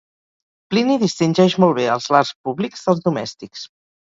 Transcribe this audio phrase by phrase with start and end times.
[0.73, 3.71] Plini distingeix molt bé els lars públics dels domèstics.